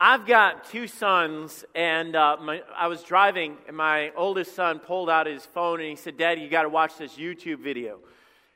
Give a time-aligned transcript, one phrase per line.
[0.00, 5.10] I've got two sons, and uh, my, I was driving, and my oldest son pulled
[5.10, 7.98] out his phone and he said, Daddy, you got to watch this YouTube video.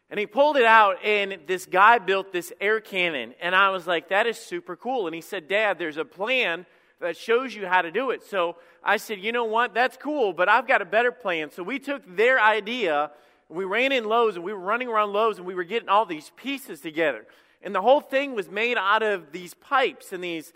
[0.08, 3.34] And he pulled it out, and this guy built this air cannon.
[3.40, 5.08] And I was like, that is super cool.
[5.08, 6.64] And he said, Dad, there's a plan
[7.00, 8.22] that shows you how to do it.
[8.22, 8.54] So
[8.84, 9.74] I said, you know what?
[9.74, 11.50] That's cool, but I've got a better plan.
[11.50, 13.10] So we took their idea,
[13.48, 16.06] we ran in Lowe's, and we were running around Lowe's, and we were getting all
[16.06, 17.26] these pieces together.
[17.64, 20.52] And the whole thing was made out of these pipes and these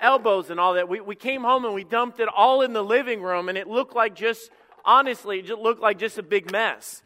[0.00, 0.88] elbows and all that.
[0.88, 3.66] We, we came home and we dumped it all in the living room, and it
[3.66, 4.50] looked like just,
[4.84, 7.02] honestly, it just looked like just a big mess.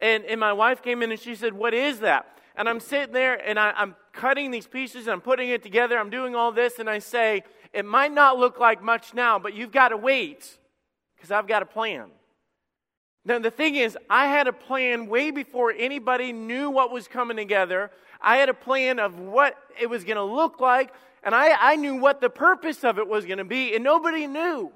[0.00, 2.26] And, and my wife came in and she said, What is that?
[2.56, 5.98] And I'm sitting there and I, I'm cutting these pieces and I'm putting it together.
[5.98, 9.54] I'm doing all this, and I say, It might not look like much now, but
[9.54, 10.58] you've got to wait
[11.16, 12.10] because I've got a plan.
[13.24, 17.36] Now, the thing is, I had a plan way before anybody knew what was coming
[17.36, 17.90] together.
[18.20, 20.92] I had a plan of what it was going to look like,
[21.26, 24.28] and I, I knew what the purpose of it was going to be, and nobody
[24.28, 24.70] knew.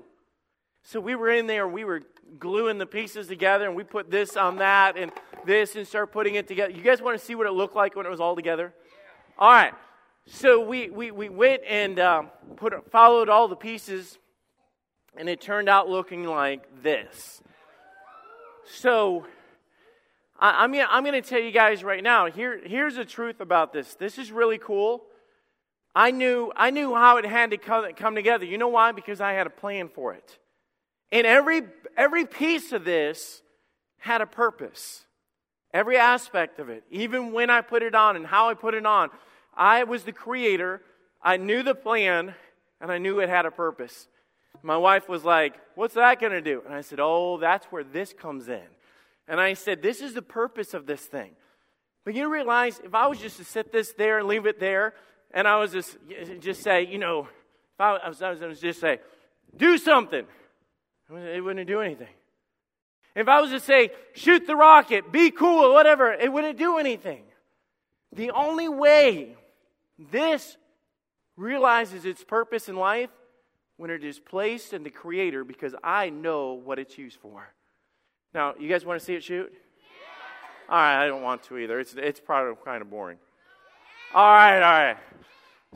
[0.82, 2.02] So we were in there, we were
[2.40, 5.12] gluing the pieces together, and we put this on that and
[5.46, 6.72] this and start putting it together.
[6.72, 8.74] You guys want to see what it looked like when it was all together?
[9.38, 9.72] All right.
[10.26, 14.18] So we, we, we went and um, put, followed all the pieces,
[15.16, 17.40] and it turned out looking like this.
[18.66, 19.24] So
[20.36, 23.72] I, I'm, I'm going to tell you guys right now here, here's the truth about
[23.72, 23.94] this.
[23.94, 25.04] This is really cool.
[25.94, 28.44] I knew, I knew how it had to come, come together.
[28.44, 28.92] You know why?
[28.92, 30.38] Because I had a plan for it.
[31.10, 31.62] And every,
[31.96, 33.42] every piece of this
[33.98, 35.04] had a purpose.
[35.72, 36.84] Every aspect of it.
[36.90, 39.10] Even when I put it on and how I put it on.
[39.54, 40.80] I was the creator.
[41.22, 42.34] I knew the plan
[42.80, 44.08] and I knew it had a purpose.
[44.62, 46.62] My wife was like, What's that going to do?
[46.66, 48.62] And I said, Oh, that's where this comes in.
[49.28, 51.32] And I said, This is the purpose of this thing.
[52.04, 54.94] But you realize if I was just to sit this there and leave it there,
[55.32, 55.96] and I was just
[56.40, 57.28] just say, you know,
[57.74, 59.00] if I was, I was just say,
[59.56, 60.26] do something,
[61.10, 62.08] it wouldn't do anything.
[63.14, 67.24] If I was to say, shoot the rocket, be cool, whatever, it wouldn't do anything.
[68.12, 69.36] The only way
[70.10, 70.56] this
[71.36, 73.10] realizes its purpose in life
[73.76, 77.52] when it is placed in the Creator because I know what it's used for.
[78.32, 79.52] Now, you guys want to see it shoot?
[80.68, 81.80] All right, I don't want to either.
[81.80, 83.18] It's, it's probably kind of boring.
[84.12, 84.96] All right, all right.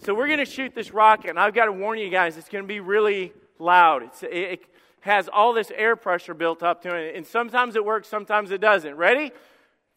[0.03, 2.49] So we're going to shoot this rocket, and I've got to warn you guys, it's
[2.49, 4.03] going to be really loud.
[4.03, 4.65] It's, it
[5.03, 8.61] has all this air pressure built up to it, and sometimes it works, sometimes it
[8.61, 8.97] doesn't.
[8.97, 9.31] Ready?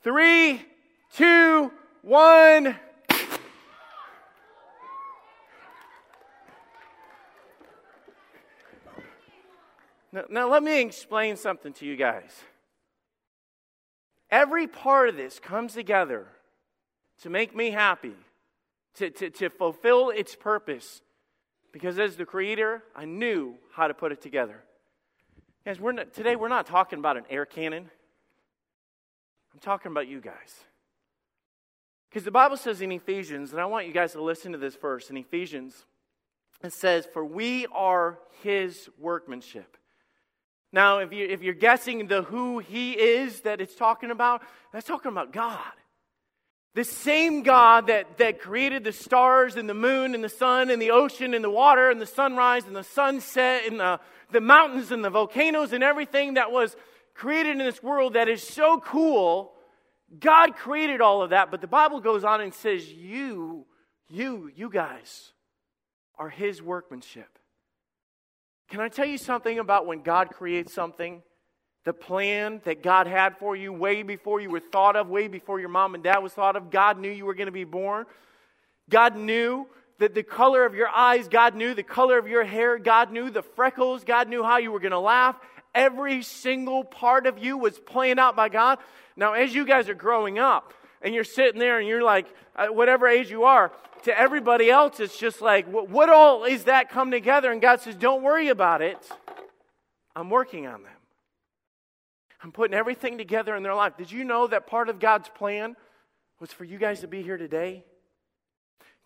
[0.04, 0.64] Three,
[1.16, 1.72] two,
[2.04, 2.78] one.
[10.12, 12.44] Now, now, let me explain something to you guys.
[14.30, 16.28] Every part of this comes together
[17.24, 18.16] to make me happy
[18.98, 21.02] to, to, to fulfill its purpose.
[21.72, 24.64] Because as the creator, I knew how to put it together.
[25.66, 27.90] Guys, we're not, today we're not talking about an air cannon.
[29.54, 30.56] I'm talking about you guys.
[32.10, 34.76] Because the Bible says in Ephesians, and I want you guys to listen to this
[34.76, 35.86] verse in Ephesians,
[36.64, 39.78] it says, For we are his workmanship.
[40.72, 44.42] Now, if, you, if you're guessing the who he is that it's talking about,
[44.74, 45.62] that's talking about God.
[46.78, 50.80] The same God that, that created the stars and the moon and the sun and
[50.80, 54.00] the ocean and the water and the sunrise and the sunset and the,
[54.32, 56.76] the mountains and the volcanoes and everything that was
[57.16, 59.54] created in this world that is so cool.
[60.20, 63.66] God created all of that, but the Bible goes on and says, You,
[64.08, 65.32] you, you guys
[66.20, 67.40] are His workmanship.
[68.70, 71.24] Can I tell you something about when God creates something?
[71.88, 75.58] The plan that God had for you way before you were thought of, way before
[75.58, 76.70] your mom and dad was thought of.
[76.70, 78.06] God knew you were going to be born.
[78.90, 79.66] God knew
[80.00, 83.30] that the color of your eyes, God knew the color of your hair, God knew
[83.30, 85.38] the freckles, God knew how you were going to laugh.
[85.74, 88.80] Every single part of you was planned out by God.
[89.16, 92.28] Now, as you guys are growing up and you're sitting there and you're like,
[92.58, 93.72] uh, whatever age you are,
[94.04, 97.50] to everybody else, it's just like, what all is that come together?
[97.50, 99.00] And God says, don't worry about it.
[100.18, 100.97] I'm working on that.
[102.42, 103.98] I'm putting everything together in their life.
[103.98, 105.76] Did you know that part of God's plan
[106.40, 107.84] was for you guys to be here today?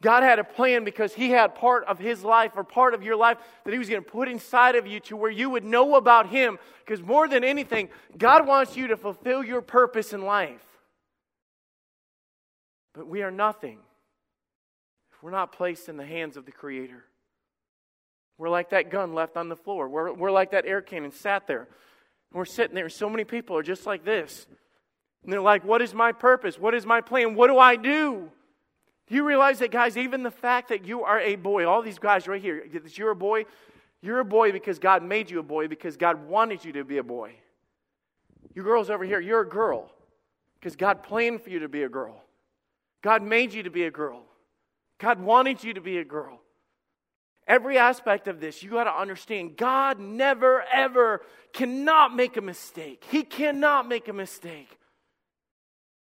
[0.02, 3.16] God had a plan because He had part of His life or part of your
[3.16, 5.96] life that He was going to put inside of you to where you would know
[5.96, 6.58] about Him.
[6.84, 10.66] Because more than anything, God wants you to fulfill your purpose in life.
[12.94, 13.78] But we are nothing
[15.14, 17.06] if we're not placed in the hands of the Creator.
[18.38, 21.48] We're like that gun left on the floor, we're, we're like that air cannon sat
[21.48, 21.68] there.
[22.32, 24.48] And we're sitting there, so many people are just like this.
[25.24, 26.60] And they're like, What is my purpose?
[26.60, 27.36] What is my plan?
[27.36, 28.30] What do I do?
[29.10, 32.30] You realize that, guys, even the fact that you are a boy, all these guys
[32.30, 33.46] right here, that you're a boy,
[34.02, 36.98] you're a boy because God made you a boy, because God wanted you to be
[36.98, 37.34] a boy.
[38.54, 39.92] You girls over here, you're a girl
[40.60, 42.24] because God planned for you to be a girl.
[43.02, 44.24] God made you to be a girl.
[45.00, 46.40] God wanted you to be a girl.
[47.52, 51.22] Every aspect of this, you got to understand God never, ever
[51.52, 53.04] cannot make a mistake.
[53.12, 54.80] He cannot make a mistake.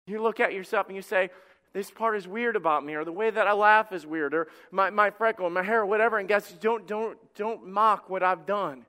[0.06, 1.29] You look at yourself and you say,
[1.75, 4.49] This part is weird about me, or the way that I laugh is weird, or
[4.70, 6.17] my, my freckle, my hair, whatever.
[6.17, 8.87] And guys, don't, don't, don't mock what I've done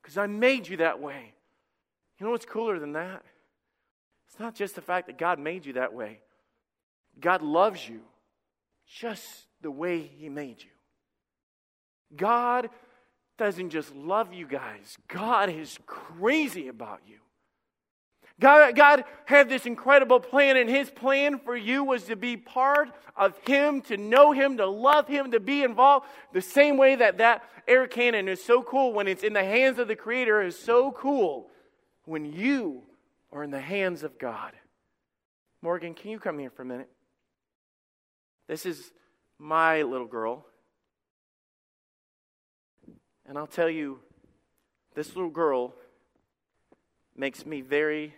[0.00, 1.32] because I made you that way.
[2.20, 3.24] You know what's cooler than that?
[4.28, 6.20] It's not just the fact that God made you that way,
[7.20, 8.02] God loves you
[8.86, 9.26] just
[9.60, 10.70] the way He made you.
[12.14, 12.70] God
[13.38, 17.16] doesn't just love you guys, God is crazy about you.
[18.40, 22.88] God, God had this incredible plan, and His plan for you was to be part
[23.14, 26.06] of Him, to know Him, to love Him, to be involved.
[26.32, 29.78] The same way that that air cannon is so cool when it's in the hands
[29.78, 31.50] of the Creator is so cool
[32.06, 32.82] when you
[33.30, 34.52] are in the hands of God.
[35.60, 36.88] Morgan, can you come here for a minute?
[38.48, 38.90] This is
[39.38, 40.46] my little girl.
[43.30, 44.00] And I'll tell you,
[44.96, 45.72] this little girl
[47.16, 48.12] makes me very,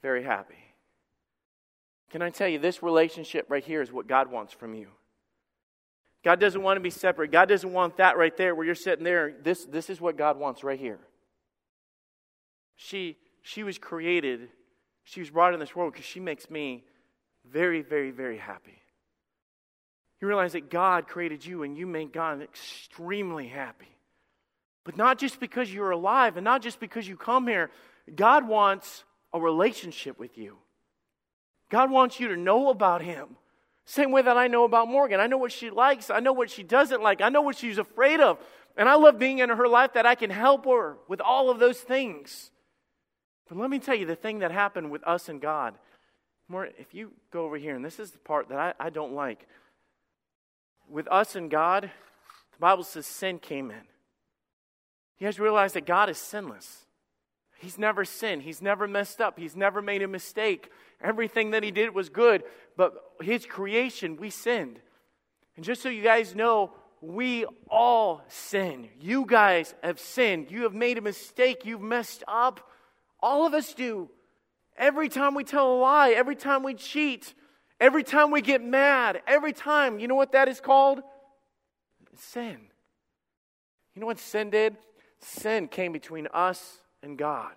[0.00, 0.54] very happy.
[2.08, 4.86] Can I tell you, this relationship right here is what God wants from you.
[6.24, 7.32] God doesn't want to be separate.
[7.32, 9.34] God doesn't want that right there where you're sitting there.
[9.42, 11.00] This, this is what God wants right here.
[12.76, 14.48] She, she was created,
[15.02, 16.84] she was brought in this world because she makes me
[17.52, 18.80] very, very, very happy.
[20.22, 23.93] You realize that God created you and you made God extremely happy.
[24.84, 27.70] But not just because you're alive and not just because you come here.
[28.14, 30.58] God wants a relationship with you.
[31.70, 33.36] God wants you to know about Him.
[33.86, 35.20] Same way that I know about Morgan.
[35.20, 36.10] I know what she likes.
[36.10, 37.20] I know what she doesn't like.
[37.20, 38.38] I know what she's afraid of.
[38.76, 41.58] And I love being in her life that I can help her with all of
[41.58, 42.50] those things.
[43.48, 45.74] But let me tell you the thing that happened with us and God.
[46.48, 49.14] More, if you go over here, and this is the part that I, I don't
[49.14, 49.46] like.
[50.88, 51.90] With us and God,
[52.52, 53.82] the Bible says sin came in.
[55.18, 56.86] You guys realize that God is sinless.
[57.58, 58.42] He's never sinned.
[58.42, 59.38] He's never messed up.
[59.38, 60.70] He's never made a mistake.
[61.02, 62.42] Everything that he did was good.
[62.76, 64.80] But his creation, we sinned.
[65.56, 68.88] And just so you guys know, we all sin.
[69.00, 70.50] You guys have sinned.
[70.50, 71.64] You have made a mistake.
[71.64, 72.68] You've messed up.
[73.20, 74.10] All of us do.
[74.76, 77.32] Every time we tell a lie, every time we cheat,
[77.80, 81.00] every time we get mad, every time, you know what that is called?
[82.16, 82.58] Sin.
[83.94, 84.76] You know what sin did?
[85.24, 87.52] Sin came between us and God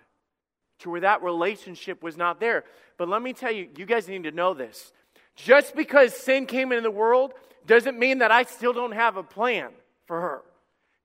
[0.80, 2.64] to where that relationship was not there.
[2.96, 4.92] But let me tell you, you guys need to know this.
[5.36, 7.32] Just because sin came into the world
[7.66, 9.70] doesn't mean that I still don't have a plan
[10.06, 10.42] for her.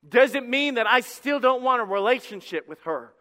[0.07, 3.13] Doesn't mean that I still don't want a relationship with her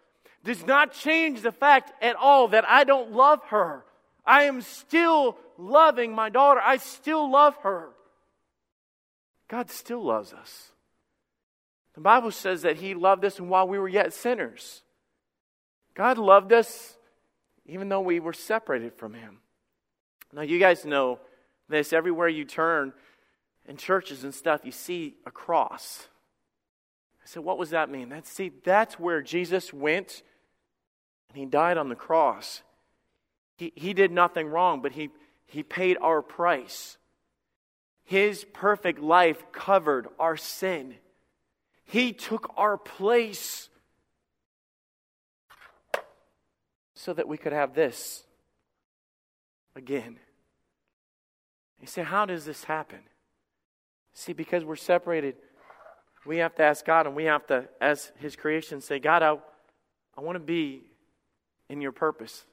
[0.44, 3.84] does not change the fact at all that I don't love her.
[4.24, 6.60] I am still loving my daughter.
[6.62, 7.90] I still love her.
[9.48, 10.71] God still loves us.
[11.94, 14.82] The Bible says that He loved us and while we were yet sinners.
[15.94, 16.96] God loved us
[17.66, 19.38] even though we were separated from Him.
[20.32, 21.18] Now, you guys know
[21.68, 21.92] this.
[21.92, 22.92] Everywhere you turn
[23.66, 26.08] in churches and stuff, you see a cross.
[27.22, 28.08] I said, what does that mean?
[28.08, 30.22] That's, see, that's where Jesus went
[31.28, 32.62] and he died on the cross.
[33.56, 35.10] He, he did nothing wrong, but he,
[35.46, 36.98] he paid our price.
[38.04, 40.96] His perfect life covered our sin.
[41.84, 43.68] He took our place
[46.94, 48.24] so that we could have this
[49.74, 50.18] again.
[51.80, 53.00] You say, How does this happen?
[54.14, 55.36] See, because we're separated,
[56.24, 59.36] we have to ask God and we have to, as His creation, say, God, I,
[60.16, 60.84] I want to be
[61.68, 62.44] in your purpose.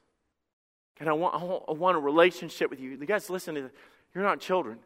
[0.98, 1.34] And I want,
[1.68, 2.90] I want, a relationship with you.
[2.90, 3.72] You guys, listen to this.
[4.14, 4.78] You're not children.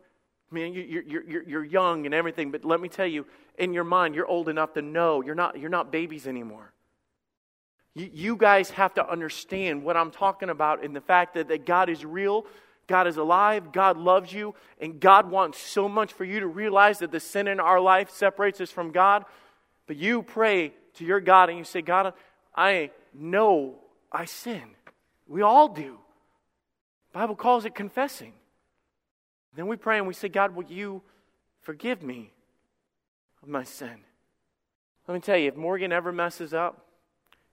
[0.54, 3.26] I mean, you're, you're, you're young and everything, but let me tell you,
[3.58, 6.72] in your mind, you're old enough to know you're not, you're not babies anymore.
[7.96, 11.66] You, you guys have to understand what I'm talking about in the fact that, that
[11.66, 12.46] God is real,
[12.86, 17.00] God is alive, God loves you, and God wants so much for you to realize
[17.00, 19.24] that the sin in our life separates us from God.
[19.88, 22.14] But you pray to your God and you say, God,
[22.54, 23.80] I know
[24.12, 24.62] I sin.
[25.26, 25.98] We all do.
[27.12, 28.34] The Bible calls it confessing.
[29.56, 31.02] Then we pray and we say, God, will you
[31.60, 32.32] forgive me
[33.42, 34.04] of my sin?
[35.06, 36.86] Let me tell you, if Morgan ever messes up,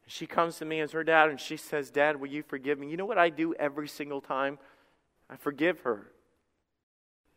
[0.07, 2.89] she comes to me as her dad and she says, Dad, will you forgive me?
[2.89, 4.57] You know what I do every single time?
[5.29, 6.07] I forgive her.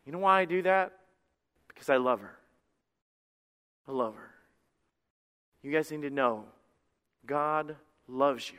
[0.04, 0.92] You know why I do that?
[1.68, 2.36] Because I love her.
[3.88, 4.30] I love her.
[5.62, 6.44] You guys need to know
[7.26, 7.76] God
[8.08, 8.58] loves you.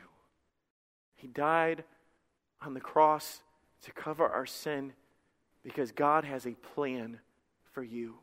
[1.14, 1.84] He died
[2.62, 3.42] on the cross
[3.82, 4.92] to cover our sin
[5.66, 7.18] because God has a plan
[7.72, 8.14] for you.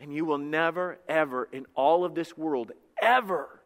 [0.00, 3.62] And you will never, ever, in all of this world, ever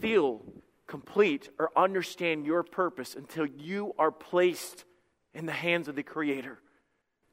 [0.00, 0.42] feel
[0.88, 4.84] complete or understand your purpose until you are placed
[5.32, 6.58] in the hands of the Creator.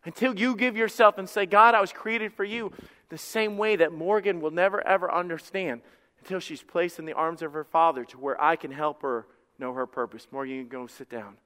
[0.05, 2.71] Until you give yourself and say, God, I was created for you,
[3.09, 5.81] the same way that Morgan will never, ever understand
[6.19, 9.25] until she's placed in the arms of her father to where I can help her
[9.57, 10.27] know her purpose.
[10.31, 11.37] Morgan, you can go sit down.